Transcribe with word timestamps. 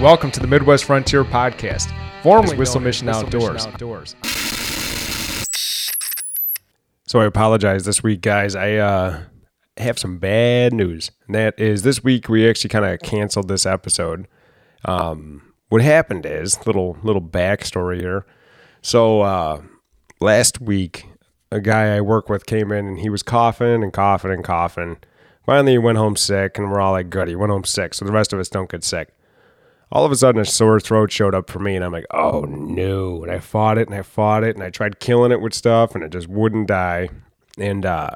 Welcome 0.00 0.30
to 0.30 0.38
the 0.38 0.46
Midwest 0.46 0.84
Frontier 0.84 1.24
Podcast, 1.24 1.92
formerly 2.22 2.56
Whistle 2.56 2.80
Mission 2.80 3.08
Outdoors. 3.08 3.66
Outdoors. 3.66 4.14
So 7.08 7.18
I 7.18 7.24
apologize 7.24 7.84
this 7.84 8.00
week, 8.00 8.20
guys. 8.20 8.54
I 8.54 8.76
uh, 8.76 9.22
have 9.76 9.98
some 9.98 10.18
bad 10.18 10.72
news. 10.72 11.10
And 11.26 11.34
that 11.34 11.58
is 11.58 11.82
this 11.82 12.04
week 12.04 12.28
we 12.28 12.48
actually 12.48 12.68
kind 12.68 12.84
of 12.84 13.00
canceled 13.00 13.48
this 13.48 13.66
episode. 13.66 14.28
Um, 14.84 15.52
what 15.68 15.82
happened 15.82 16.24
is 16.24 16.64
little 16.64 16.96
little 17.02 17.20
backstory 17.20 17.98
here. 17.98 18.24
So 18.82 19.22
uh, 19.22 19.62
last 20.20 20.60
week, 20.60 21.08
a 21.50 21.60
guy 21.60 21.96
I 21.96 22.02
work 22.02 22.28
with 22.28 22.46
came 22.46 22.70
in 22.70 22.86
and 22.86 23.00
he 23.00 23.08
was 23.08 23.24
coughing 23.24 23.82
and 23.82 23.92
coughing 23.92 24.30
and 24.30 24.44
coughing. 24.44 24.98
Finally, 25.44 25.72
he 25.72 25.78
went 25.78 25.98
home 25.98 26.14
sick, 26.14 26.56
and 26.56 26.70
we're 26.70 26.78
all 26.78 26.92
like, 26.92 27.10
"Good." 27.10 27.26
He 27.26 27.34
went 27.34 27.50
home 27.50 27.64
sick, 27.64 27.94
so 27.94 28.04
the 28.04 28.12
rest 28.12 28.32
of 28.32 28.38
us 28.38 28.48
don't 28.48 28.70
get 28.70 28.84
sick 28.84 29.12
all 29.90 30.04
of 30.04 30.12
a 30.12 30.16
sudden 30.16 30.40
a 30.40 30.44
sore 30.44 30.80
throat 30.80 31.10
showed 31.10 31.34
up 31.34 31.48
for 31.50 31.58
me 31.58 31.74
and 31.74 31.84
I'm 31.84 31.92
like, 31.92 32.06
oh 32.10 32.42
no. 32.42 33.22
And 33.22 33.32
I 33.32 33.38
fought 33.38 33.78
it 33.78 33.88
and 33.88 33.96
I 33.96 34.02
fought 34.02 34.44
it 34.44 34.54
and 34.54 34.62
I 34.62 34.70
tried 34.70 35.00
killing 35.00 35.32
it 35.32 35.40
with 35.40 35.54
stuff 35.54 35.94
and 35.94 36.04
it 36.04 36.12
just 36.12 36.28
wouldn't 36.28 36.68
die. 36.68 37.08
And 37.58 37.86
uh, 37.86 38.10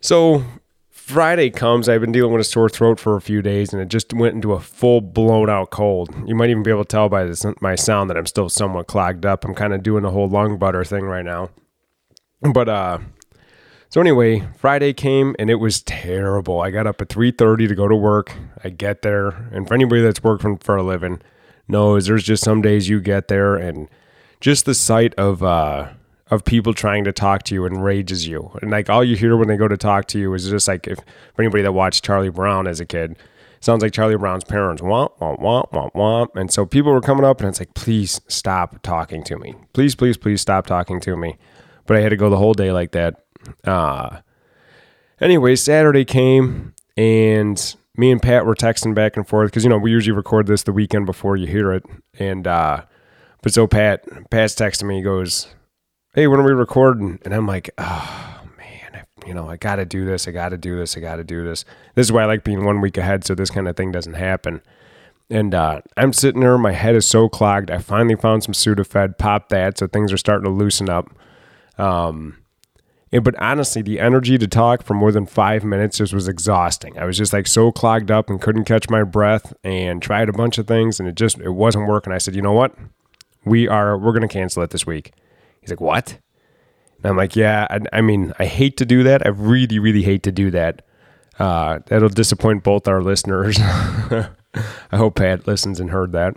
so 0.00 0.42
Friday 0.90 1.50
comes, 1.50 1.88
I've 1.88 2.00
been 2.00 2.10
dealing 2.10 2.32
with 2.32 2.40
a 2.40 2.44
sore 2.44 2.68
throat 2.68 2.98
for 2.98 3.16
a 3.16 3.20
few 3.20 3.42
days 3.42 3.72
and 3.72 3.80
it 3.80 3.88
just 3.88 4.12
went 4.12 4.34
into 4.34 4.54
a 4.54 4.60
full 4.60 5.00
blown 5.00 5.48
out 5.48 5.70
cold. 5.70 6.12
You 6.26 6.34
might 6.34 6.50
even 6.50 6.64
be 6.64 6.70
able 6.70 6.84
to 6.84 6.88
tell 6.88 7.08
by 7.08 7.24
this, 7.24 7.46
my 7.60 7.76
sound 7.76 8.10
that 8.10 8.16
I'm 8.16 8.26
still 8.26 8.48
somewhat 8.48 8.88
clogged 8.88 9.24
up. 9.24 9.44
I'm 9.44 9.54
kind 9.54 9.72
of 9.72 9.84
doing 9.84 10.02
the 10.02 10.10
whole 10.10 10.28
lung 10.28 10.58
butter 10.58 10.84
thing 10.84 11.04
right 11.04 11.24
now. 11.24 11.50
But 12.42 12.68
uh 12.68 12.98
so 13.88 14.00
anyway, 14.00 14.46
Friday 14.56 14.92
came 14.92 15.34
and 15.38 15.50
it 15.50 15.56
was 15.56 15.82
terrible. 15.82 16.60
I 16.60 16.70
got 16.70 16.86
up 16.86 17.00
at 17.00 17.08
3:30 17.08 17.68
to 17.68 17.74
go 17.74 17.88
to 17.88 17.96
work. 17.96 18.32
I 18.62 18.70
get 18.70 19.02
there, 19.02 19.28
and 19.52 19.66
for 19.66 19.74
anybody 19.74 20.02
that's 20.02 20.22
working 20.22 20.58
for 20.58 20.76
a 20.76 20.82
living 20.82 21.20
knows 21.68 22.06
there's 22.06 22.24
just 22.24 22.44
some 22.44 22.62
days 22.62 22.88
you 22.88 23.00
get 23.00 23.28
there 23.28 23.56
and 23.56 23.88
just 24.40 24.66
the 24.66 24.74
sight 24.74 25.14
of 25.14 25.42
uh 25.42 25.88
of 26.30 26.44
people 26.44 26.74
trying 26.74 27.04
to 27.04 27.12
talk 27.12 27.44
to 27.44 27.54
you 27.54 27.66
enrages 27.66 28.26
you. 28.26 28.50
And 28.60 28.70
like 28.70 28.90
all 28.90 29.04
you 29.04 29.16
hear 29.16 29.36
when 29.36 29.48
they 29.48 29.56
go 29.56 29.68
to 29.68 29.76
talk 29.76 30.06
to 30.08 30.18
you 30.18 30.34
is 30.34 30.48
just 30.48 30.66
like 30.66 30.86
if 30.86 30.98
for 31.34 31.42
anybody 31.42 31.62
that 31.62 31.72
watched 31.72 32.04
Charlie 32.04 32.30
Brown 32.30 32.66
as 32.66 32.80
a 32.80 32.84
kid, 32.86 33.16
sounds 33.60 33.82
like 33.82 33.92
Charlie 33.92 34.16
Brown's 34.16 34.44
parents 34.44 34.82
womp 34.82 35.16
womp 35.18 35.40
womp 35.40 35.70
womp 35.70 35.92
womp. 35.92 36.34
And 36.34 36.52
so 36.52 36.66
people 36.66 36.92
were 36.92 37.00
coming 37.00 37.24
up 37.24 37.40
and 37.40 37.48
it's 37.48 37.60
like, 37.60 37.74
please 37.74 38.20
stop 38.26 38.82
talking 38.82 39.22
to 39.24 39.38
me. 39.38 39.54
Please, 39.72 39.94
please, 39.94 40.16
please 40.16 40.40
stop 40.40 40.66
talking 40.66 41.00
to 41.00 41.16
me. 41.16 41.38
But 41.86 41.96
I 41.96 42.00
had 42.00 42.08
to 42.08 42.16
go 42.16 42.28
the 42.28 42.38
whole 42.38 42.54
day 42.54 42.72
like 42.72 42.90
that 42.92 43.25
uh, 43.64 44.20
anyway, 45.20 45.56
Saturday 45.56 46.04
came 46.04 46.74
and 46.96 47.76
me 47.96 48.10
and 48.10 48.22
Pat 48.22 48.46
were 48.46 48.54
texting 48.54 48.94
back 48.94 49.16
and 49.16 49.26
forth 49.26 49.50
because 49.50 49.64
you 49.64 49.70
know 49.70 49.78
we 49.78 49.90
usually 49.90 50.16
record 50.16 50.46
this 50.46 50.62
the 50.62 50.72
weekend 50.72 51.06
before 51.06 51.36
you 51.36 51.46
hear 51.46 51.72
it. 51.72 51.84
And 52.18 52.46
uh, 52.46 52.82
but 53.42 53.52
so 53.52 53.66
Pat 53.66 54.04
Pat's 54.30 54.54
texting 54.54 54.84
me. 54.84 54.96
He 54.96 55.02
goes, 55.02 55.54
"Hey, 56.14 56.26
when 56.26 56.40
are 56.40 56.44
we 56.44 56.52
recording?" 56.52 57.18
And 57.24 57.34
I'm 57.34 57.46
like, 57.46 57.70
"Oh 57.78 58.40
man, 58.58 59.02
I, 59.02 59.26
you 59.26 59.34
know 59.34 59.48
I 59.48 59.56
got 59.56 59.76
to 59.76 59.84
do 59.84 60.04
this. 60.04 60.28
I 60.28 60.30
got 60.30 60.50
to 60.50 60.58
do 60.58 60.76
this. 60.76 60.96
I 60.96 61.00
got 61.00 61.16
to 61.16 61.24
do 61.24 61.44
this. 61.44 61.64
This 61.94 62.06
is 62.06 62.12
why 62.12 62.22
I 62.22 62.26
like 62.26 62.44
being 62.44 62.64
one 62.64 62.80
week 62.80 62.96
ahead, 62.98 63.24
so 63.24 63.34
this 63.34 63.50
kind 63.50 63.68
of 63.68 63.76
thing 63.76 63.92
doesn't 63.92 64.14
happen." 64.14 64.62
And 65.28 65.54
uh, 65.54 65.80
I'm 65.96 66.12
sitting 66.12 66.40
there, 66.40 66.56
my 66.56 66.70
head 66.70 66.94
is 66.94 67.04
so 67.04 67.28
clogged. 67.28 67.68
I 67.68 67.78
finally 67.78 68.14
found 68.14 68.44
some 68.44 68.54
Sudafed, 68.54 69.18
popped 69.18 69.48
that, 69.48 69.76
so 69.76 69.88
things 69.88 70.12
are 70.12 70.16
starting 70.16 70.44
to 70.44 70.50
loosen 70.50 70.88
up. 70.88 71.08
Um, 71.78 72.38
but 73.12 73.36
honestly, 73.40 73.82
the 73.82 74.00
energy 74.00 74.36
to 74.38 74.48
talk 74.48 74.82
for 74.82 74.94
more 74.94 75.12
than 75.12 75.26
five 75.26 75.64
minutes 75.64 75.98
just 75.98 76.12
was 76.12 76.28
exhausting. 76.28 76.98
I 76.98 77.04
was 77.04 77.16
just 77.16 77.32
like 77.32 77.46
so 77.46 77.70
clogged 77.70 78.10
up 78.10 78.28
and 78.28 78.40
couldn't 78.40 78.64
catch 78.64 78.90
my 78.90 79.04
breath 79.04 79.54
and 79.62 80.02
tried 80.02 80.28
a 80.28 80.32
bunch 80.32 80.58
of 80.58 80.66
things 80.66 80.98
and 80.98 81.08
it 81.08 81.14
just 81.14 81.38
it 81.38 81.50
wasn't 81.50 81.88
working. 81.88 82.12
I 82.12 82.18
said, 82.18 82.34
you 82.34 82.42
know 82.42 82.52
what? 82.52 82.74
We 83.44 83.68
are 83.68 83.96
we're 83.96 84.12
gonna 84.12 84.28
cancel 84.28 84.62
it 84.62 84.70
this 84.70 84.86
week. 84.86 85.12
He's 85.60 85.70
like, 85.70 85.80
what? 85.80 86.18
And 86.98 87.06
I'm 87.06 87.16
like, 87.16 87.36
yeah. 87.36 87.66
I, 87.70 87.98
I 87.98 88.00
mean, 88.00 88.32
I 88.38 88.46
hate 88.46 88.76
to 88.78 88.86
do 88.86 89.02
that. 89.04 89.24
I 89.24 89.30
really, 89.30 89.78
really 89.78 90.02
hate 90.02 90.22
to 90.24 90.32
do 90.32 90.50
that. 90.50 90.82
Uh, 91.38 91.80
that'll 91.86 92.08
disappoint 92.08 92.64
both 92.64 92.88
our 92.88 93.02
listeners. 93.02 93.58
I 93.60 94.96
hope 94.96 95.16
Pat 95.16 95.46
listens 95.46 95.80
and 95.80 95.90
heard 95.90 96.12
that. 96.12 96.34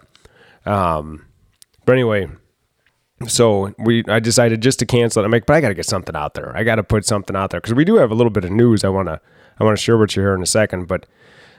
Um, 0.66 1.26
but 1.86 1.94
anyway, 1.94 2.28
so 3.28 3.74
we 3.78 4.04
I 4.08 4.20
decided 4.20 4.62
just 4.62 4.80
to 4.80 4.86
cancel 4.86 5.22
it. 5.22 5.26
I'm 5.26 5.32
like, 5.32 5.46
but 5.46 5.56
I 5.56 5.62
got 5.62 5.70
to 5.70 5.74
get 5.74 5.86
something 5.86 6.16
out 6.16 6.34
there. 6.34 6.56
I 6.56 6.64
got 6.64 6.76
to 6.76 6.84
put 6.84 7.06
something 7.06 7.36
out 7.36 7.50
there 7.52 7.60
because 7.60 7.74
we 7.74 7.86
do 7.86 7.96
have 7.96 8.12
a 8.12 8.16
little 8.16 8.30
bit 8.30 8.46
of 8.46 8.52
news. 8.52 8.84
I 8.84 8.90
want 8.90 9.08
to 9.08 9.20
I 9.60 9.64
want 9.64 9.78
to 9.78 9.84
share 9.84 9.98
with 9.98 10.16
you 10.16 10.22
here 10.22 10.34
in 10.34 10.42
a 10.42 10.48
second. 10.48 10.88
But 10.88 11.06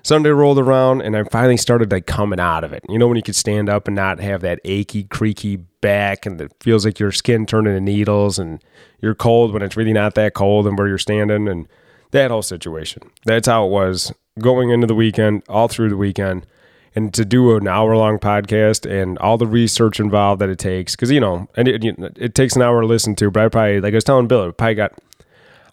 Sunday 0.02 0.30
rolled 0.30 0.58
around 0.58 1.02
and 1.02 1.16
I 1.16 1.24
finally 1.24 1.58
started 1.58 1.92
like 1.92 2.06
coming 2.06 2.40
out 2.40 2.64
of 2.64 2.72
it. 2.72 2.84
You 2.88 2.98
know 2.98 3.06
when 3.06 3.16
you 3.16 3.22
could 3.22 3.36
stand 3.36 3.68
up 3.68 3.86
and 3.86 3.94
not 3.94 4.20
have 4.20 4.40
that 4.40 4.60
achy, 4.64 5.04
creaky 5.04 5.56
back 5.56 6.24
and 6.24 6.40
it 6.40 6.52
feels 6.60 6.84
like 6.84 6.98
your 6.98 7.12
skin 7.12 7.44
turning 7.44 7.74
to 7.74 7.80
needles 7.80 8.38
and 8.38 8.62
you're 9.00 9.14
cold 9.14 9.52
when 9.52 9.62
it's 9.62 9.76
really 9.76 9.92
not 9.92 10.14
that 10.14 10.34
cold 10.34 10.66
and 10.66 10.78
where 10.78 10.88
you're 10.88 10.98
standing 10.98 11.48
and 11.48 11.68
that 12.12 12.30
whole 12.30 12.42
situation. 12.42 13.02
That's 13.24 13.46
how 13.46 13.66
it 13.66 13.70
was 13.70 14.12
going 14.38 14.70
into 14.70 14.86
the 14.86 14.94
weekend, 14.94 15.42
all 15.48 15.68
through 15.68 15.90
the 15.90 15.96
weekend 15.96 16.46
and 16.94 17.14
to 17.14 17.24
do 17.24 17.56
an 17.56 17.68
hour 17.68 17.96
long 17.96 18.18
podcast 18.18 18.90
and 18.90 19.18
all 19.18 19.38
the 19.38 19.46
research 19.46 20.00
involved 20.00 20.40
that 20.40 20.48
it 20.48 20.58
takes 20.58 20.96
because 20.96 21.10
you 21.10 21.20
know 21.20 21.48
and 21.56 21.68
it, 21.68 21.84
it, 22.16 22.34
takes 22.34 22.56
an 22.56 22.62
hour 22.62 22.80
to 22.80 22.86
listen 22.86 23.14
to 23.14 23.30
but 23.30 23.44
i 23.44 23.48
probably 23.48 23.80
like 23.80 23.92
i 23.92 23.96
was 23.96 24.04
telling 24.04 24.26
bill 24.26 24.48
i 24.48 24.50
probably 24.50 24.74
got 24.74 24.92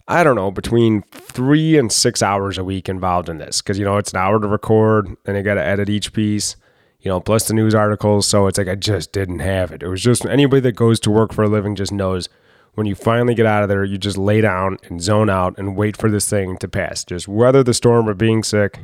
i 0.06 0.22
don't 0.22 0.36
know 0.36 0.50
between 0.50 1.02
three 1.10 1.76
and 1.76 1.92
six 1.92 2.22
hours 2.22 2.58
a 2.58 2.64
week 2.64 2.88
involved 2.88 3.28
in 3.28 3.38
this 3.38 3.60
because 3.60 3.78
you 3.78 3.84
know 3.84 3.96
it's 3.96 4.12
an 4.12 4.18
hour 4.18 4.38
to 4.38 4.46
record 4.46 5.16
and 5.26 5.36
i 5.36 5.42
got 5.42 5.54
to 5.54 5.64
edit 5.64 5.88
each 5.88 6.12
piece 6.12 6.56
you 7.00 7.08
know 7.08 7.20
plus 7.20 7.48
the 7.48 7.54
news 7.54 7.74
articles 7.74 8.26
so 8.26 8.46
it's 8.46 8.58
like 8.58 8.68
i 8.68 8.74
just 8.74 9.12
didn't 9.12 9.38
have 9.40 9.72
it. 9.72 9.82
It 9.82 9.88
was 9.88 10.02
just 10.02 10.24
anybody 10.26 10.60
that 10.60 10.72
goes 10.72 11.00
to 11.00 11.10
work 11.10 11.32
for 11.32 11.44
a 11.44 11.48
living 11.48 11.74
just 11.74 11.92
knows 11.92 12.28
when 12.74 12.86
you 12.86 12.94
finally 12.94 13.34
get 13.34 13.46
out 13.46 13.62
of 13.62 13.68
there 13.68 13.84
you 13.84 13.98
just 13.98 14.18
lay 14.18 14.40
down 14.40 14.78
and 14.84 15.02
zone 15.02 15.30
out 15.30 15.56
and 15.58 15.76
wait 15.76 15.96
for 15.96 16.10
this 16.10 16.28
thing 16.28 16.56
to 16.58 16.68
pass. 16.68 17.04
Just 17.04 17.26
weather 17.26 17.62
the 17.62 17.74
storm 17.74 18.08
of 18.08 18.18
being 18.18 18.42
sick 18.42 18.80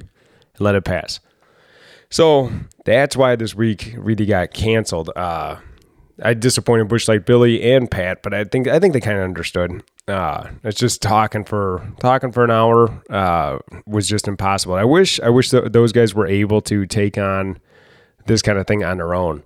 let 0.58 0.74
it 0.74 0.84
pass 0.84 1.20
so 2.14 2.48
that's 2.84 3.16
why 3.16 3.34
this 3.34 3.56
week 3.56 3.92
really 3.98 4.24
got 4.24 4.54
canceled. 4.54 5.10
Uh, 5.16 5.56
I 6.22 6.34
disappointed 6.34 6.86
Busch 6.86 7.08
Light 7.08 7.26
Billy 7.26 7.60
and 7.74 7.90
Pat, 7.90 8.22
but 8.22 8.32
I 8.32 8.44
think 8.44 8.68
I 8.68 8.78
think 8.78 8.92
they 8.92 9.00
kind 9.00 9.18
of 9.18 9.24
understood. 9.24 9.82
Uh, 10.06 10.50
it's 10.62 10.78
just 10.78 11.02
talking 11.02 11.44
for 11.44 11.84
talking 11.98 12.30
for 12.30 12.44
an 12.44 12.52
hour 12.52 13.02
uh, 13.10 13.58
was 13.84 14.06
just 14.06 14.28
impossible. 14.28 14.76
I 14.76 14.84
wish 14.84 15.18
I 15.18 15.28
wish 15.28 15.50
th- 15.50 15.72
those 15.72 15.90
guys 15.90 16.14
were 16.14 16.28
able 16.28 16.60
to 16.60 16.86
take 16.86 17.18
on 17.18 17.58
this 18.26 18.42
kind 18.42 18.58
of 18.58 18.68
thing 18.68 18.84
on 18.84 18.98
their 18.98 19.12
own. 19.12 19.42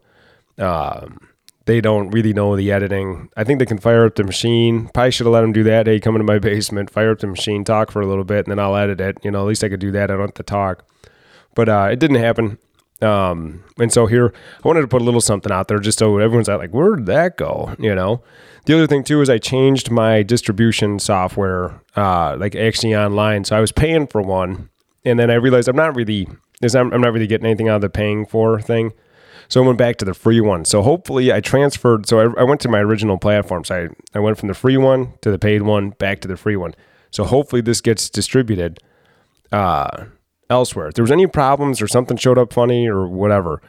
Um, 0.59 1.27
they 1.65 1.81
don't 1.81 2.11
really 2.11 2.35
know 2.35 2.55
the 2.55 2.71
editing. 2.71 3.31
I 3.35 3.45
think 3.45 3.61
they 3.61 3.67
can 3.67 3.79
fire 3.79 4.05
up 4.05 4.17
the 4.17 4.25
machine. 4.25 4.91
Probably 4.93 5.11
should 5.11 5.25
have 5.25 5.33
let 5.33 5.41
them 5.41 5.55
do 5.55 5.63
that. 5.63 5.87
Hey, 5.87 6.01
come 6.01 6.17
into 6.17 6.31
my 6.31 6.39
basement, 6.51 6.91
fire 6.91 7.13
up 7.13 7.21
the 7.21 7.29
machine, 7.29 7.65
talk 7.65 7.91
for 7.91 8.03
a 8.03 8.07
little 8.07 8.25
bit, 8.25 8.45
and 8.47 8.51
then 8.51 8.59
I'll 8.59 8.77
edit 8.77 9.01
it. 9.01 9.17
You 9.25 9.31
know, 9.31 9.41
at 9.41 9.47
least 9.47 9.65
I 9.65 9.71
could 9.71 9.81
do 9.81 9.93
that. 9.93 10.11
I 10.11 10.19
don't 10.19 10.27
have 10.27 10.35
to 10.35 10.43
talk 10.43 10.85
but 11.59 11.69
uh, 11.69 11.89
it 11.91 11.99
didn't 11.99 12.19
happen. 12.19 12.57
Um, 13.03 13.65
and 13.81 13.93
so 13.93 14.07
here, 14.07 14.33
I 14.65 14.69
wanted 14.69 14.83
to 14.83 14.87
put 14.87 15.03
a 15.03 15.05
little 15.05 15.21
something 15.21 15.51
out 15.51 15.67
there 15.67 15.81
just 15.81 15.99
so 15.99 16.19
everyone's 16.19 16.47
like, 16.47 16.71
where 16.71 16.95
did 16.95 17.07
that 17.07 17.37
go? 17.37 17.75
You 17.81 17.97
know, 17.97 18.23
the 18.67 18.75
other 18.75 18.87
thing 18.87 19.03
too 19.03 19.21
is 19.23 19.29
I 19.29 19.39
changed 19.39 19.91
my 19.91 20.23
distribution 20.23 21.01
software, 21.01 21.81
uh, 21.97 22.37
like 22.39 22.55
actually 22.55 22.95
online. 22.95 23.43
So 23.43 23.57
I 23.57 23.61
was 23.61 23.73
paying 23.73 24.07
for 24.07 24.23
one, 24.23 24.69
and 25.05 25.19
then 25.19 25.33
I 25.33 25.35
realized 25.35 25.67
I'm 25.67 25.75
not 25.75 25.97
really, 25.97 26.29
I'm 26.63 27.01
not 27.01 27.13
really 27.13 27.27
getting 27.27 27.47
anything 27.47 27.69
out 27.69 27.75
of 27.75 27.81
the 27.83 27.91
paying 27.91 28.25
for 28.25 28.61
thing. 28.61 28.93
So 29.49 29.61
I 29.61 29.67
went 29.67 29.79
back 29.79 29.97
to 29.97 30.05
the 30.05 30.15
free 30.15 30.41
one. 30.41 30.65
So 30.65 30.83
hopefully 30.83 31.33
I 31.33 31.41
transferred. 31.41 32.07
So 32.07 32.21
I, 32.21 32.41
I 32.43 32.45
went 32.45 32.61
to 32.61 32.69
my 32.69 32.79
original 32.79 33.19
platform. 33.19 33.65
So 33.65 33.89
I, 34.15 34.17
I 34.17 34.21
went 34.21 34.39
from 34.39 34.47
the 34.47 34.55
free 34.55 34.77
one 34.77 35.15
to 35.23 35.33
the 35.33 35.41
paid 35.41 35.63
one 35.63 35.91
back 35.91 36.21
to 36.21 36.29
the 36.29 36.37
free 36.37 36.55
one. 36.55 36.77
So 37.11 37.25
hopefully 37.25 37.63
this 37.63 37.81
gets 37.81 38.09
distributed. 38.09 38.79
Uh, 39.51 40.05
elsewhere. 40.51 40.89
If 40.89 40.95
there 40.95 41.03
was 41.03 41.11
any 41.11 41.27
problems 41.27 41.81
or 41.83 41.89
something 41.89 42.17
showed 42.17 42.39
up 42.39 42.53
funny 42.53 42.89
or 42.89 43.07
whatever, 43.07 43.61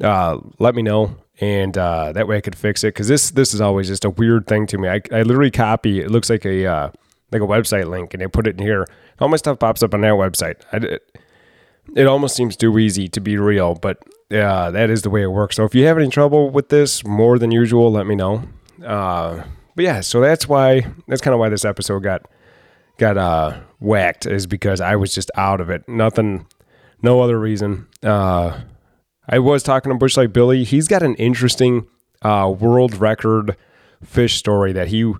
uh, 0.00 0.38
let 0.58 0.74
me 0.74 0.82
know. 0.82 1.16
And 1.40 1.76
uh, 1.76 2.12
that 2.12 2.26
way 2.28 2.38
I 2.38 2.40
could 2.40 2.56
fix 2.56 2.82
it 2.82 2.88
because 2.88 3.08
this 3.08 3.30
this 3.30 3.52
is 3.52 3.60
always 3.60 3.88
just 3.88 4.04
a 4.04 4.10
weird 4.10 4.46
thing 4.46 4.66
to 4.68 4.78
me. 4.78 4.88
I, 4.88 5.02
I 5.12 5.22
literally 5.22 5.50
copy 5.50 6.00
it 6.00 6.10
looks 6.10 6.30
like 6.30 6.46
a 6.46 6.66
uh, 6.66 6.90
like 7.30 7.42
a 7.42 7.46
website 7.46 7.88
link 7.90 8.14
and 8.14 8.22
I 8.22 8.26
put 8.26 8.46
it 8.46 8.58
in 8.58 8.64
here. 8.64 8.86
All 9.20 9.28
my 9.28 9.36
stuff 9.36 9.58
pops 9.58 9.82
up 9.82 9.92
on 9.92 10.00
that 10.00 10.14
website. 10.14 10.56
I, 10.72 10.78
it, 10.78 11.20
it 11.94 12.06
almost 12.06 12.36
seems 12.36 12.56
too 12.56 12.78
easy 12.78 13.06
to 13.08 13.20
be 13.20 13.36
real, 13.36 13.74
but 13.74 13.98
uh, 14.30 14.70
that 14.70 14.90
is 14.90 15.02
the 15.02 15.10
way 15.10 15.22
it 15.22 15.28
works. 15.28 15.56
So 15.56 15.64
if 15.64 15.74
you 15.74 15.86
have 15.86 15.98
any 15.98 16.08
trouble 16.08 16.50
with 16.50 16.68
this 16.68 17.04
more 17.04 17.38
than 17.38 17.50
usual, 17.50 17.92
let 17.92 18.06
me 18.06 18.14
know. 18.14 18.42
Uh, 18.84 19.44
but 19.74 19.84
yeah, 19.84 20.00
so 20.00 20.20
that's 20.20 20.48
why 20.48 20.86
that's 21.06 21.20
kind 21.20 21.34
of 21.34 21.40
why 21.40 21.48
this 21.48 21.64
episode 21.64 22.02
got 22.02 22.26
got 22.98 23.16
uh, 23.18 23.60
whacked 23.78 24.26
is 24.26 24.46
because 24.46 24.80
I 24.80 24.96
was 24.96 25.14
just 25.14 25.30
out 25.36 25.60
of 25.60 25.70
it. 25.70 25.88
Nothing, 25.88 26.46
no 27.02 27.20
other 27.20 27.38
reason. 27.38 27.86
Uh, 28.02 28.60
I 29.28 29.38
was 29.38 29.62
talking 29.62 29.90
to 29.92 29.98
Busch 29.98 30.16
Light 30.16 30.32
Billy. 30.32 30.64
He's 30.64 30.88
got 30.88 31.02
an 31.02 31.14
interesting 31.16 31.86
uh, 32.22 32.52
world 32.58 32.94
record 32.96 33.56
fish 34.02 34.36
story 34.36 34.72
that 34.72 34.88
he 34.88 35.12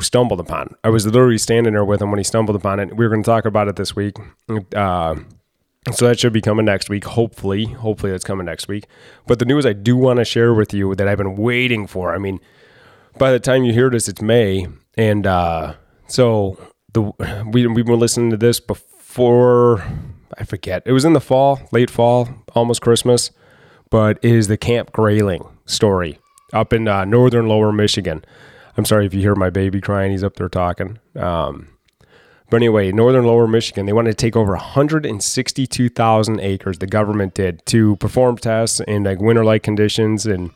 stumbled 0.00 0.40
upon. 0.40 0.74
I 0.82 0.88
was 0.88 1.06
literally 1.06 1.38
standing 1.38 1.74
there 1.74 1.84
with 1.84 2.02
him 2.02 2.10
when 2.10 2.18
he 2.18 2.24
stumbled 2.24 2.56
upon 2.56 2.80
it. 2.80 2.96
We 2.96 3.04
were 3.04 3.10
going 3.10 3.22
to 3.22 3.30
talk 3.30 3.44
about 3.44 3.68
it 3.68 3.76
this 3.76 3.94
week. 3.94 4.16
Uh, 4.74 5.16
So 5.92 6.06
that 6.08 6.18
should 6.18 6.32
be 6.32 6.40
coming 6.40 6.64
next 6.64 6.88
week. 6.88 7.04
Hopefully, 7.04 7.66
hopefully 7.66 8.10
that's 8.10 8.24
coming 8.24 8.46
next 8.46 8.68
week. 8.68 8.86
But 9.26 9.38
the 9.38 9.44
news 9.44 9.66
I 9.66 9.74
do 9.74 9.96
want 9.96 10.18
to 10.18 10.24
share 10.24 10.54
with 10.54 10.72
you 10.72 10.94
that 10.94 11.06
I've 11.06 11.18
been 11.18 11.36
waiting 11.36 11.86
for. 11.86 12.14
I 12.14 12.18
mean, 12.18 12.40
by 13.18 13.30
the 13.32 13.38
time 13.38 13.64
you 13.64 13.74
hear 13.74 13.90
this, 13.90 14.08
it's 14.08 14.22
May, 14.22 14.66
and 14.96 15.26
uh, 15.26 15.74
so 16.06 16.56
the 16.94 17.44
we 17.52 17.66
we've 17.66 17.86
been 17.86 17.98
listening 17.98 18.30
to 18.30 18.36
this 18.36 18.60
before. 18.60 19.84
I 20.36 20.42
forget. 20.42 20.82
It 20.84 20.92
was 20.92 21.04
in 21.04 21.12
the 21.12 21.20
fall, 21.20 21.60
late 21.70 21.90
fall, 21.90 22.28
almost 22.54 22.80
Christmas. 22.80 23.30
But 23.88 24.18
is 24.24 24.48
the 24.48 24.56
Camp 24.56 24.90
Grayling 24.90 25.46
story 25.66 26.18
up 26.52 26.72
in 26.72 26.88
uh, 26.88 27.04
northern 27.04 27.46
Lower 27.46 27.70
Michigan? 27.70 28.24
I'm 28.76 28.84
sorry 28.84 29.06
if 29.06 29.14
you 29.14 29.20
hear 29.20 29.36
my 29.36 29.50
baby 29.50 29.80
crying. 29.80 30.10
He's 30.10 30.24
up 30.24 30.34
there 30.34 30.48
talking. 30.48 30.98
Um, 31.14 31.68
but 32.50 32.56
anyway, 32.56 32.92
northern 32.92 33.24
lower 33.24 33.46
Michigan, 33.46 33.86
they 33.86 33.92
wanted 33.92 34.10
to 34.10 34.16
take 34.16 34.36
over 34.36 34.52
162,000 34.52 36.40
acres, 36.40 36.78
the 36.78 36.86
government 36.86 37.34
did, 37.34 37.64
to 37.66 37.96
perform 37.96 38.36
tests 38.36 38.80
in 38.80 39.04
like 39.04 39.20
winter 39.20 39.44
like 39.44 39.62
conditions. 39.62 40.26
And 40.26 40.50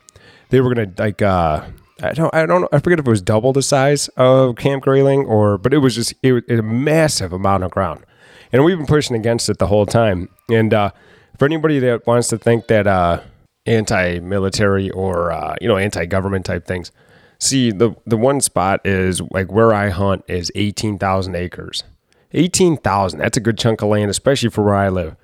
they 0.50 0.61
were 0.61 0.75
going 0.75 0.94
to, 0.94 1.02
like, 1.02 1.23
uh, 1.23 1.64
I 2.02 2.12
don't, 2.12 2.34
I 2.34 2.46
don't 2.46 2.62
know, 2.62 2.68
I 2.72 2.78
forget 2.78 2.98
if 2.98 3.06
it 3.06 3.10
was 3.10 3.22
double 3.22 3.52
the 3.52 3.62
size 3.62 4.08
of 4.16 4.56
Camp 4.56 4.84
Grayling 4.84 5.26
or, 5.26 5.58
but 5.58 5.74
it 5.74 5.78
was 5.78 5.94
just 5.96 6.14
it, 6.22 6.32
was 6.32 6.42
a 6.48 6.62
massive 6.62 7.32
amount 7.32 7.64
of 7.64 7.70
ground. 7.70 8.04
And 8.52 8.64
we've 8.64 8.78
been 8.78 8.86
pushing 8.86 9.16
against 9.16 9.48
it 9.48 9.58
the 9.58 9.66
whole 9.66 9.84
time. 9.84 10.28
And 10.50 10.72
uh, 10.72 10.92
for 11.38 11.44
anybody 11.44 11.78
that 11.80 12.06
wants 12.06 12.28
to 12.28 12.38
think 12.38 12.68
that 12.68 12.86
uh, 12.86 13.20
anti 13.66 14.20
military 14.20 14.90
or, 14.90 15.32
uh, 15.32 15.56
you 15.60 15.68
know, 15.68 15.76
anti 15.76 16.06
government 16.06 16.46
type 16.46 16.66
things, 16.66 16.92
See, 17.38 17.70
the 17.70 17.94
the 18.04 18.16
one 18.16 18.40
spot 18.40 18.84
is 18.84 19.20
like 19.30 19.50
where 19.52 19.72
I 19.72 19.90
hunt 19.90 20.24
is 20.26 20.50
18,000 20.54 21.36
acres. 21.36 21.84
18,000, 22.32 23.20
that's 23.20 23.38
a 23.38 23.40
good 23.40 23.56
chunk 23.56 23.80
of 23.80 23.88
land, 23.88 24.10
especially 24.10 24.50
for 24.50 24.62
where 24.62 24.74
I 24.74 24.88
live. 24.90 25.16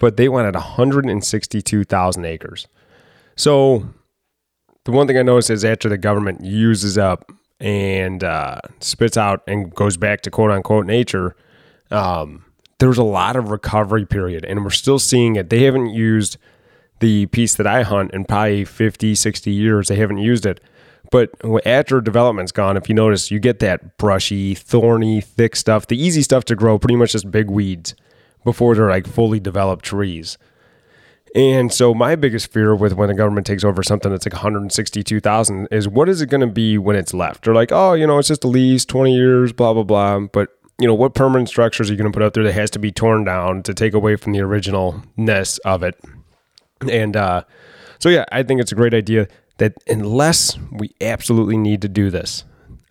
But 0.00 0.16
they 0.16 0.28
wanted 0.28 0.54
162,000 0.54 2.24
acres. 2.24 2.66
So 3.36 3.90
the 4.90 4.96
one 4.96 5.06
thing 5.06 5.18
I 5.18 5.22
noticed 5.22 5.50
is 5.50 5.64
after 5.64 5.88
the 5.88 5.98
government 5.98 6.44
uses 6.44 6.98
up 6.98 7.30
and 7.60 8.24
uh, 8.24 8.60
spits 8.80 9.16
out 9.16 9.42
and 9.46 9.74
goes 9.74 9.96
back 9.96 10.22
to 10.22 10.30
quote 10.30 10.50
unquote 10.50 10.86
nature, 10.86 11.36
um, 11.90 12.44
there's 12.78 12.98
a 12.98 13.04
lot 13.04 13.36
of 13.36 13.50
recovery 13.50 14.06
period. 14.06 14.44
And 14.44 14.64
we're 14.64 14.70
still 14.70 14.98
seeing 14.98 15.36
it. 15.36 15.50
They 15.50 15.64
haven't 15.64 15.90
used 15.90 16.38
the 17.00 17.26
piece 17.26 17.54
that 17.54 17.66
I 17.66 17.82
hunt 17.82 18.12
in 18.12 18.24
probably 18.24 18.64
50, 18.64 19.14
60 19.14 19.50
years. 19.50 19.88
They 19.88 19.96
haven't 19.96 20.18
used 20.18 20.44
it. 20.44 20.60
But 21.10 21.30
after 21.66 22.00
development's 22.00 22.52
gone, 22.52 22.76
if 22.76 22.88
you 22.88 22.94
notice, 22.94 23.30
you 23.30 23.38
get 23.38 23.58
that 23.60 23.96
brushy, 23.98 24.54
thorny, 24.54 25.20
thick 25.20 25.56
stuff. 25.56 25.86
The 25.86 26.00
easy 26.00 26.22
stuff 26.22 26.44
to 26.46 26.54
grow, 26.54 26.78
pretty 26.78 26.96
much 26.96 27.12
just 27.12 27.30
big 27.30 27.50
weeds 27.50 27.94
before 28.44 28.74
they're 28.74 28.88
like 28.88 29.06
fully 29.06 29.40
developed 29.40 29.84
trees. 29.84 30.38
And 31.34 31.72
so 31.72 31.94
my 31.94 32.16
biggest 32.16 32.52
fear 32.52 32.74
with 32.74 32.94
when 32.94 33.08
the 33.08 33.14
government 33.14 33.46
takes 33.46 33.62
over 33.62 33.82
something 33.82 34.10
that's 34.10 34.26
like 34.26 34.32
162,000 34.32 35.68
is 35.70 35.86
what 35.86 36.08
is 36.08 36.20
it 36.20 36.28
going 36.28 36.40
to 36.40 36.46
be 36.48 36.76
when 36.76 36.96
it's 36.96 37.14
left? 37.14 37.44
They're 37.44 37.54
like, 37.54 37.70
oh, 37.70 37.92
you 37.92 38.06
know, 38.06 38.18
it's 38.18 38.28
just 38.28 38.42
a 38.42 38.48
lease, 38.48 38.84
20 38.84 39.14
years, 39.14 39.52
blah, 39.52 39.72
blah, 39.72 39.84
blah. 39.84 40.18
But, 40.20 40.48
you 40.80 40.88
know, 40.88 40.94
what 40.94 41.14
permanent 41.14 41.48
structures 41.48 41.88
are 41.88 41.92
you 41.92 41.98
going 41.98 42.10
to 42.10 42.16
put 42.16 42.24
out 42.24 42.34
there 42.34 42.42
that 42.42 42.54
has 42.54 42.70
to 42.72 42.80
be 42.80 42.90
torn 42.90 43.24
down 43.24 43.62
to 43.62 43.74
take 43.74 43.94
away 43.94 44.16
from 44.16 44.32
the 44.32 44.40
originalness 44.40 45.60
of 45.64 45.84
it? 45.84 46.00
And 46.90 47.16
uh, 47.16 47.44
so, 48.00 48.08
yeah, 48.08 48.24
I 48.32 48.42
think 48.42 48.60
it's 48.60 48.72
a 48.72 48.76
great 48.76 48.94
idea 48.94 49.28
that 49.58 49.74
unless 49.86 50.58
we 50.72 50.94
absolutely 51.00 51.58
need 51.58 51.82
to 51.82 51.88
do 51.88 52.10
this, 52.10 52.44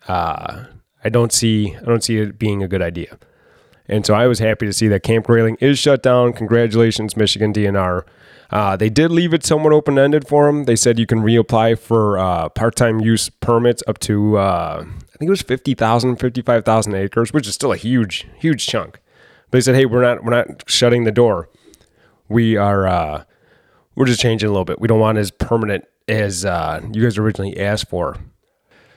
uh, 0.08 0.64
I 1.04 1.08
don't 1.08 1.32
see 1.32 1.76
I 1.76 1.84
don't 1.84 2.02
see 2.02 2.18
it 2.18 2.38
being 2.38 2.62
a 2.62 2.68
good 2.68 2.82
idea. 2.82 3.18
And 3.88 4.06
so 4.06 4.14
I 4.14 4.28
was 4.28 4.38
happy 4.38 4.66
to 4.66 4.72
see 4.72 4.86
that 4.88 5.02
Camp 5.02 5.26
Grayling 5.26 5.56
is 5.60 5.78
shut 5.78 6.02
down. 6.02 6.32
Congratulations, 6.32 7.16
Michigan 7.16 7.52
DNR. 7.52 8.04
Uh, 8.50 8.76
they 8.76 8.90
did 8.90 9.10
leave 9.12 9.32
it 9.32 9.44
somewhat 9.44 9.72
open 9.72 9.98
ended 9.98 10.26
for 10.26 10.46
them. 10.46 10.64
They 10.64 10.76
said 10.76 10.98
you 10.98 11.06
can 11.06 11.20
reapply 11.20 11.78
for 11.78 12.18
uh, 12.18 12.48
part 12.48 12.74
time 12.74 13.00
use 13.00 13.28
permits 13.28 13.82
up 13.86 13.98
to, 14.00 14.38
uh, 14.38 14.84
I 14.84 15.16
think 15.18 15.28
it 15.28 15.30
was 15.30 15.42
50,000, 15.42 16.16
55,000 16.16 16.94
acres, 16.94 17.32
which 17.32 17.46
is 17.46 17.54
still 17.54 17.72
a 17.72 17.76
huge, 17.76 18.26
huge 18.38 18.66
chunk. 18.66 19.00
But 19.50 19.58
they 19.58 19.60
said, 19.60 19.76
hey, 19.76 19.86
we're 19.86 20.02
not, 20.02 20.24
we're 20.24 20.30
not 20.30 20.68
shutting 20.68 21.04
the 21.04 21.12
door. 21.12 21.48
We 22.28 22.56
are, 22.56 22.86
uh, 22.86 23.24
we're 23.94 24.06
just 24.06 24.20
changing 24.20 24.48
a 24.48 24.52
little 24.52 24.64
bit. 24.64 24.80
We 24.80 24.88
don't 24.88 25.00
want 25.00 25.18
as 25.18 25.30
permanent 25.30 25.84
as 26.08 26.44
uh, 26.44 26.80
you 26.92 27.02
guys 27.02 27.18
originally 27.18 27.58
asked 27.58 27.88
for. 27.88 28.16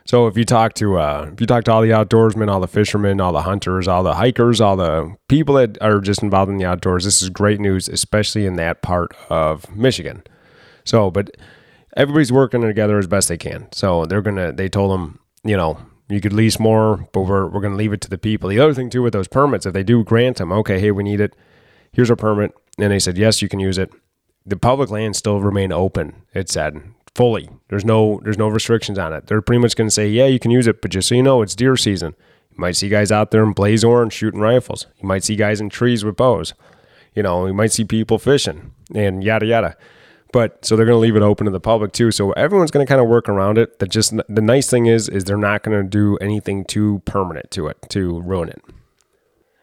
So 0.06 0.28
if 0.28 0.36
you 0.38 0.44
talk 0.44 0.74
to 0.76 0.98
uh, 0.98 1.30
if 1.34 1.40
you 1.40 1.48
talk 1.48 1.64
to 1.66 1.72
all 1.72 1.82
the 1.82 1.92
outdoorsmen, 1.92 2.52
all 2.52 2.60
the 2.60 2.68
fishermen, 2.68 3.22
all 3.22 3.32
the 3.32 3.44
hunters, 3.44 3.88
all 3.88 4.04
the 4.04 4.16
hikers, 4.16 4.60
all 4.60 4.76
the 4.76 5.16
people 5.30 5.56
that 5.56 5.82
are 5.82 6.00
just 6.00 6.22
involved 6.22 6.52
in 6.52 6.58
the 6.58 6.66
outdoors, 6.66 7.06
this 7.06 7.22
is 7.22 7.30
great 7.30 7.60
news, 7.60 7.88
especially 7.88 8.46
in 8.46 8.56
that 8.58 8.82
part 8.82 9.16
of 9.30 9.74
Michigan. 9.76 10.24
So, 10.84 11.10
but 11.10 11.32
everybody's 11.96 12.32
working 12.32 12.62
together 12.62 12.98
as 12.98 13.08
best 13.08 13.30
they 13.30 13.38
can. 13.38 13.68
So 13.72 14.06
they're 14.06 14.22
gonna. 14.22 14.52
They 14.52 14.68
told 14.68 14.92
them, 14.92 15.20
you 15.44 15.56
know, 15.56 15.80
you 16.10 16.20
could 16.20 16.34
lease 16.34 16.60
more, 16.60 17.08
but 17.14 17.22
we're 17.22 17.48
we're 17.48 17.62
gonna 17.62 17.76
leave 17.76 17.94
it 17.94 18.02
to 18.02 18.10
the 18.10 18.18
people. 18.18 18.50
The 18.50 18.60
other 18.60 18.74
thing 18.74 18.90
too 18.90 19.04
with 19.04 19.14
those 19.14 19.30
permits, 19.30 19.66
if 19.66 19.74
they 19.74 19.84
do 19.84 20.04
grant 20.04 20.38
them, 20.38 20.52
okay, 20.52 20.80
hey, 20.80 20.92
we 20.92 21.04
need 21.04 21.22
it. 21.22 21.36
Here's 21.94 22.10
our 22.10 22.18
permit, 22.18 22.54
and 22.78 22.92
they 22.92 23.00
said 23.00 23.18
yes, 23.18 23.42
you 23.42 23.48
can 23.48 23.60
use 23.60 23.78
it. 23.78 23.92
The 24.46 24.58
public 24.58 24.90
lands 24.90 25.18
still 25.18 25.40
remain 25.40 25.72
open. 25.72 26.24
It 26.34 26.50
said 26.50 26.82
fully. 27.16 27.50
There's 27.70 27.86
no 27.86 28.20
there's 28.24 28.38
no 28.38 28.48
restrictions 28.48 28.98
on 29.00 29.14
it. 29.14 29.28
They're 29.28 29.42
pretty 29.42 29.62
much 29.62 29.76
going 29.76 29.88
to 29.88 29.94
say, 29.94 30.08
yeah, 30.08 30.26
you 30.26 30.40
can 30.40 30.52
use 30.52 30.68
it, 30.68 30.82
but 30.82 30.92
just 30.92 31.08
so 31.08 31.16
you 31.16 31.24
know, 31.24 31.42
it's 31.42 31.56
deer 31.56 31.76
season. 31.78 32.16
You 32.52 32.58
might 32.58 32.76
see 32.76 32.90
guys 32.90 33.12
out 33.12 33.32
there 33.32 33.44
in 33.44 33.54
blaze 33.54 33.84
orange 33.84 34.14
shooting 34.14 34.40
rifles. 34.40 34.88
You 35.02 35.08
might 35.08 35.24
see 35.24 35.36
guys 35.36 35.60
in 35.60 35.70
trees 35.70 36.06
with 36.06 36.16
bows. 36.16 36.54
You 37.16 37.24
know, 37.24 37.46
you 37.46 37.54
might 37.54 37.72
see 37.72 37.84
people 37.84 38.20
fishing 38.20 38.74
and 38.94 39.24
yada 39.24 39.46
yada. 39.46 39.76
But 40.32 40.66
so 40.66 40.76
they're 40.76 40.88
going 40.88 40.96
to 40.96 41.00
leave 41.00 41.16
it 41.16 41.22
open 41.22 41.46
to 41.46 41.52
the 41.52 41.60
public 41.60 41.94
too. 41.94 42.10
So 42.10 42.32
everyone's 42.32 42.72
going 42.72 42.86
to 42.86 42.90
kind 42.90 43.00
of 43.00 43.08
work 43.08 43.30
around 43.30 43.60
it. 43.60 43.78
That 43.78 43.90
just 43.90 44.16
the 44.28 44.42
nice 44.42 44.68
thing 44.70 44.88
is 44.88 45.08
is 45.08 45.26
they're 45.26 45.38
not 45.38 45.64
going 45.64 45.78
to 45.78 45.88
do 45.88 46.18
anything 46.18 46.66
too 46.66 47.02
permanent 47.06 47.52
to 47.52 47.68
it 47.68 47.78
to 47.90 48.20
ruin 48.22 48.50
it. 48.50 48.64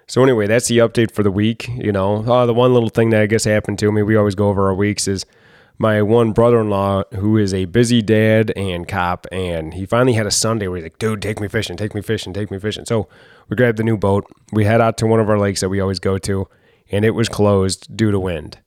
So 0.07 0.23
anyway, 0.23 0.47
that's 0.47 0.69
the 0.69 0.79
update 0.79 1.13
for 1.13 1.23
the 1.23 1.31
week. 1.31 1.69
You 1.69 1.93
know, 1.93 2.25
uh, 2.25 2.47
the 2.47 2.55
one 2.55 2.73
little 2.73 2.89
thing 2.89 3.11
that 3.11 3.21
I 3.21 3.27
guess 3.27 3.45
happened 3.45 3.79
to 3.81 3.93
me. 3.93 4.03
We 4.03 4.17
always 4.17 4.35
go 4.35 4.49
over 4.49 4.69
our 4.69 4.75
weeks 4.75 5.07
is 5.09 5.27
my 5.81 6.03
one 6.03 6.33
brother-in-law 6.33 7.03
who 7.15 7.39
is 7.39 7.55
a 7.55 7.65
busy 7.65 8.03
dad 8.03 8.53
and 8.55 8.87
cop 8.87 9.27
and 9.33 9.73
he 9.73 9.87
finally 9.87 10.13
had 10.13 10.27
a 10.27 10.31
sunday 10.31 10.69
where 10.69 10.77
he's 10.77 10.85
like 10.85 10.99
dude 10.99 11.23
take 11.23 11.41
me 11.41 11.49
fishing 11.49 11.75
take 11.75 11.95
me 11.95 12.03
fishing 12.03 12.35
take 12.35 12.51
me 12.51 12.59
fishing. 12.59 12.85
So 12.85 13.09
we 13.49 13.57
grabbed 13.57 13.79
the 13.79 13.83
new 13.83 13.97
boat. 13.97 14.27
We 14.53 14.67
head 14.67 14.83
out 14.83 14.99
to 14.99 15.07
one 15.07 15.21
of 15.21 15.31
our 15.31 15.39
lakes 15.39 15.63
that 15.63 15.71
we 15.71 15.81
always 15.81 15.99
go 15.99 16.19
to 16.19 16.47
and 16.93 17.03
it 17.03 17.13
was 17.13 17.31
closed 17.31 17.97
due 17.97 18.11
to 18.11 18.21
wind. 18.21 18.59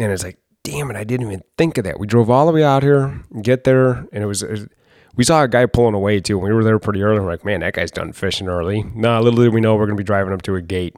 And 0.00 0.10
it's 0.10 0.24
like 0.24 0.38
damn 0.64 0.90
it 0.90 0.96
i 0.96 1.04
didn't 1.04 1.26
even 1.26 1.42
think 1.56 1.78
of 1.78 1.84
that. 1.84 2.00
We 2.00 2.08
drove 2.08 2.28
all 2.28 2.46
the 2.46 2.52
way 2.52 2.64
out 2.64 2.82
here 2.82 3.22
get 3.40 3.62
there 3.62 4.04
and 4.12 4.24
it 4.24 4.26
was, 4.26 4.42
it 4.42 4.50
was 4.50 4.66
we 5.14 5.22
saw 5.22 5.44
a 5.44 5.48
guy 5.48 5.66
pulling 5.66 5.94
away 5.94 6.18
too. 6.18 6.36
We 6.36 6.52
were 6.52 6.64
there 6.64 6.80
pretty 6.80 7.04
early. 7.04 7.20
We're 7.20 7.30
like 7.30 7.44
man 7.44 7.60
that 7.60 7.74
guy's 7.74 7.92
done 7.92 8.12
fishing 8.12 8.48
early. 8.48 8.82
Nah 8.82 9.20
little 9.20 9.40
did 9.40 9.54
we 9.54 9.60
know 9.60 9.76
we're 9.76 9.86
to 9.86 9.94
be 9.94 10.02
driving 10.02 10.32
up 10.32 10.42
to 10.42 10.56
a 10.56 10.62
gate 10.62 10.96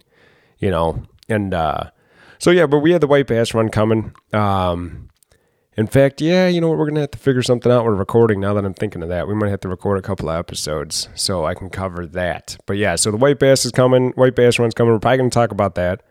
you 0.59 0.71
know? 0.71 1.03
And 1.29 1.53
uh 1.53 1.91
so 2.39 2.51
yeah 2.51 2.65
but 2.65 2.79
we 2.79 2.93
had 2.93 3.03
the 3.03 3.07
white 3.07 3.27
bass 3.27 3.53
run 3.53 3.69
coming. 3.69 4.15
Um 4.33 5.11
in 5.77 5.87
fact, 5.87 6.23
yeah, 6.23 6.49
you 6.49 6.61
know 6.61 6.69
what? 6.69 6.79
We're 6.79 6.89
gonna 6.89 7.01
have 7.01 7.11
to 7.11 7.19
figure 7.19 7.43
something 7.43 7.71
out. 7.71 7.85
We're 7.85 7.95
recording 7.95 8.41
now 8.41 8.55
that 8.55 8.65
I'm 8.65 8.73
thinking 8.73 9.03
of 9.03 9.11
that. 9.11 9.29
We 9.29 9.35
might 9.35 9.51
have 9.51 9.61
to 9.61 9.69
record 9.69 9.99
a 9.99 10.03
couple 10.03 10.31
of 10.31 10.39
episodes 10.39 11.09
so 11.15 11.45
I 11.45 11.55
can 11.55 11.69
cover 11.69 12.07
that. 12.07 12.57
But 12.65 12.79
yeah, 12.79 12.97
so 12.97 13.11
the 13.11 13.19
white 13.19 13.39
bass 13.39 13.67
is 13.67 13.73
coming. 13.73 14.13
White 14.13 14.35
bass 14.35 14.59
run's 14.59 14.73
coming. 14.73 14.93
We're 14.95 14.99
probably 15.01 15.19
gonna 15.19 15.31
talk 15.31 15.51
about 15.51 15.75
that. 15.75 16.03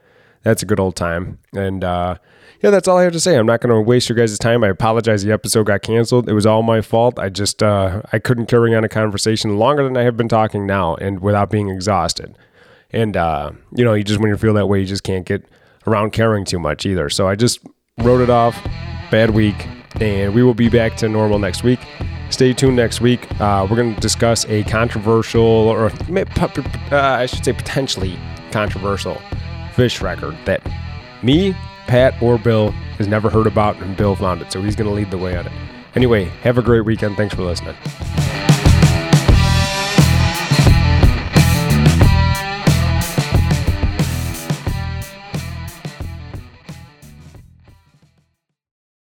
That's 0.44 0.62
a 0.62 0.68
good 0.68 0.80
old 0.80 0.96
time. 0.96 1.40
And 1.56 1.84
uh, 1.84 2.18
yeah, 2.62 2.70
that's 2.70 2.88
all 2.88 3.00
I 3.00 3.04
have 3.04 3.14
to 3.14 3.20
say. 3.20 3.36
I'm 3.36 3.48
not 3.48 3.60
gonna 3.60 3.82
waste 3.82 4.08
your 4.08 4.16
guys' 4.16 4.38
time. 4.38 4.64
I 4.64 4.68
apologize. 4.68 5.24
The 5.24 5.32
episode 5.32 5.66
got 5.66 5.82
canceled. 5.82 6.30
It 6.30 6.34
was 6.34 6.46
all 6.46 6.62
my 6.62 6.82
fault. 6.82 7.18
I 7.18 7.30
just 7.30 7.64
uh, 7.64 8.04
I 8.14 8.20
couldn't 8.20 8.46
carry 8.46 8.76
on 8.76 8.84
a 8.84 8.90
conversation 8.90 9.58
longer 9.58 9.84
than 9.84 9.98
I 9.98 10.04
have 10.04 10.16
been 10.16 10.30
talking 10.30 10.68
now, 10.68 10.94
and 10.96 11.22
without 11.22 11.50
being 11.50 11.70
exhausted. 11.70 12.38
And 12.92 13.18
uh, 13.18 13.52
you 13.76 13.84
know, 13.84 13.96
you 13.96 14.04
just 14.04 14.20
when 14.20 14.30
you 14.30 14.38
feel 14.38 14.54
that 14.54 14.68
way, 14.68 14.80
you 14.80 14.86
just 14.86 15.04
can't 15.04 15.26
get 15.26 15.44
around 15.88 16.12
caring 16.12 16.46
too 16.46 16.60
much 16.60 16.86
either. 16.86 17.10
So 17.10 17.28
I 17.28 17.36
just 17.36 17.62
wrote 17.98 18.22
it 18.22 18.30
off 18.30 18.56
bad 19.12 19.32
week, 19.32 19.68
and 20.02 20.34
we 20.34 20.44
will 20.44 20.54
be 20.54 20.70
back 20.70 20.98
to 20.98 21.10
normal 21.10 21.40
next 21.40 21.64
week. 21.64 21.80
Stay 22.30 22.54
tuned 22.54 22.76
next 22.76 23.02
week. 23.02 23.30
Uh, 23.40 23.68
we're 23.70 23.76
going 23.76 23.94
to 23.94 24.02
discuss 24.02 24.46
a 24.46 24.64
controversial, 24.64 25.42
or 25.44 25.88
uh, 25.88 25.92
I 26.92 27.26
should 27.26 27.46
say 27.46 27.54
potentially 27.54 28.18
controversial 28.52 29.22
fish 29.74 30.02
record 30.02 30.38
that 30.46 30.62
me, 31.22 31.56
Pat, 31.88 32.20
or 32.22 32.38
Bill 32.38 32.72
has 32.98 33.08
never 33.08 33.30
heard 33.30 33.48
about, 33.48 33.76
and 33.78 33.96
Bill 33.96 34.16
found 34.16 34.42
it. 34.42 34.52
So 34.52 34.62
he's 34.62 34.76
going 34.76 34.90
to 34.90 34.94
lead 34.96 35.12
the 35.12 35.18
way 35.18 35.36
on 35.36 35.46
it. 35.46 35.52
Anyway, 35.96 36.26
have 36.44 36.58
a 36.58 36.62
great 36.62 36.82
weekend. 36.82 37.16
Thanks 37.16 37.34
for 37.34 37.44
listening. 37.44 37.76